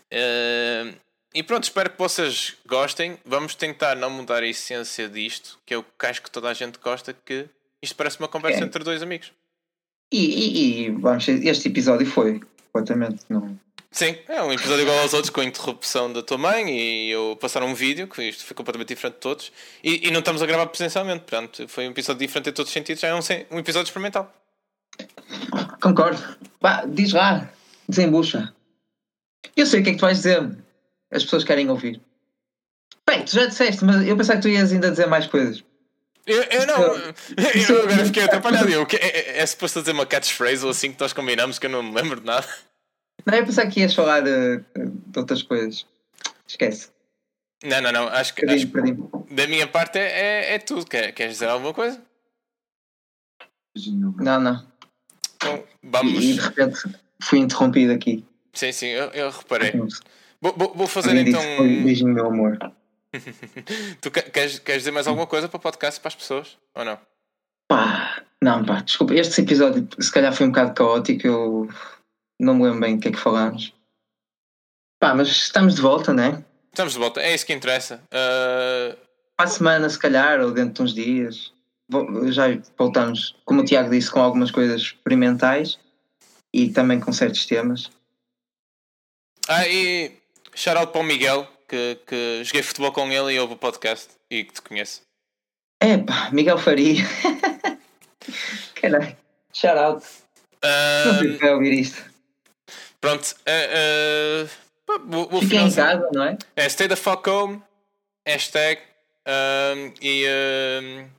[0.09, 0.93] Eh,
[1.33, 3.17] e pronto, espero que vocês gostem.
[3.25, 6.53] Vamos tentar não mudar a essência disto, que é o que acho que toda a
[6.53, 7.47] gente gosta, que
[7.81, 8.63] isto parece uma conversa É.
[8.63, 9.31] entre dois amigos.
[10.11, 12.39] E, e, e vamos este episódio foi
[12.71, 13.57] completamente não.
[13.91, 17.35] Sim, é um episódio igual aos outros com a interrupção da tua mãe e eu
[17.41, 19.51] passar um vídeo, que isto foi completamente diferente de todos,
[19.83, 22.73] e, e não estamos a gravar presencialmente, portanto foi um episódio diferente em todos os
[22.73, 23.19] sentidos, já é um,
[23.51, 24.31] um episódio experimental.
[25.81, 26.21] Concordo.
[26.61, 27.51] Vá, diz lá,
[27.87, 28.53] desembucha.
[29.55, 30.49] Eu sei o que é que tu vais dizer.
[31.11, 32.01] As pessoas querem ouvir.
[33.07, 35.63] Bem, tu já disseste, mas eu pensava que tu ias ainda dizer mais coisas.
[36.25, 36.95] Eu, eu não,
[37.55, 38.69] Isso- eu agora fiquei atrapalhado.
[38.69, 41.69] Eu, é, é, é suposto dizer uma catchphrase ou assim que nós combinamos que eu
[41.71, 42.47] não me lembro de nada.
[43.25, 45.85] Não, eu pensava que ias falar de, de outras coisas.
[46.47, 46.89] Esquece.
[47.63, 48.07] Não, não, não.
[48.09, 50.03] Acho que, acho que da minha parte é,
[50.51, 50.85] é, é tudo.
[50.85, 51.99] Quer, queres dizer alguma coisa?
[54.17, 54.67] Não, não.
[55.35, 56.23] Então, E, vamos.
[56.23, 56.79] e de repente
[57.21, 58.23] fui interrompido aqui.
[58.53, 59.69] Sim, sim, eu, eu reparei.
[59.71, 59.87] Alguém
[60.41, 61.39] Vou, vou, vou fazer então.
[61.41, 62.57] disse, foi beijinho, meu amor.
[64.01, 66.57] Tu que- queres, queres dizer mais alguma coisa para o podcast para as pessoas?
[66.75, 66.97] Ou não?
[67.67, 69.13] Pá, não, pá, desculpa.
[69.15, 71.27] Este episódio se calhar foi um bocado caótico.
[71.27, 71.69] Eu
[72.39, 73.73] não me lembro bem o que é que falámos.
[74.99, 76.43] Pá, mas estamos de volta, né?
[76.71, 78.01] Estamos de volta, é isso que interessa.
[78.11, 78.95] Ah,
[79.35, 81.53] Para a semana, se calhar, ou dentro de uns dias.
[82.31, 82.43] Já
[82.77, 85.79] voltamos, como o Tiago disse, com algumas coisas experimentais
[86.53, 87.89] e também com certos temas.
[89.47, 90.18] ah, e
[90.55, 94.09] shout out para o Miguel, que, que joguei futebol com ele e ouve o podcast
[94.29, 95.01] e que te conhece.
[95.81, 97.03] É pá, Miguel Faria.
[98.75, 99.17] Caralho,
[99.53, 100.05] shout out.
[100.61, 102.03] Ah, Não ouvir isto.
[102.99, 104.47] pronto, ah,
[104.85, 106.37] pá, vou, em casa, não é?
[106.55, 107.61] É stay the fuck home,
[108.27, 108.81] hashtag,
[109.27, 110.25] um, e
[110.81, 111.09] um,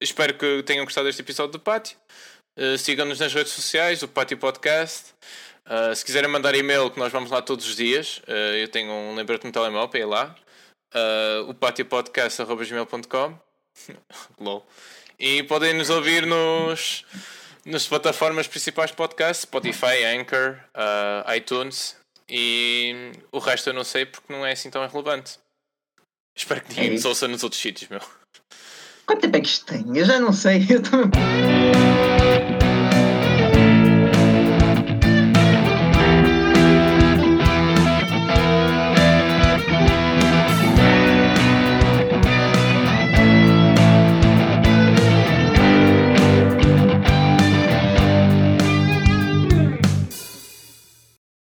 [0.00, 1.96] espero que tenham gostado deste episódio do Pátio.
[2.58, 5.14] Uh, Sigam-nos nas redes sociais, o Pátio Podcast.
[5.68, 8.90] Uh, se quiserem mandar e-mail, que nós vamos lá todos os dias, uh, eu tenho
[8.90, 10.34] um lembrete no telemóvel ir lá.
[10.94, 13.38] Uh, o patiopodcast.gmail.com
[14.40, 14.66] Lol.
[15.18, 17.04] E podem nos ouvir nos,
[17.66, 21.96] nas plataformas principais de podcast, Spotify, Anchor, uh, iTunes
[22.28, 25.38] e o resto eu não sei porque não é assim tão relevante.
[26.36, 28.00] Espero que ninguém É nos ouça nos outros sítios, meu.
[29.04, 29.84] Quanto tempo é que isto tem?
[29.96, 30.64] Eu já não sei.
[30.70, 32.67] Eu também.